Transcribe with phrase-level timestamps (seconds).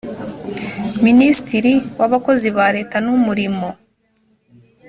[1.05, 3.67] minisitiri w abakozi ba leta n umurimo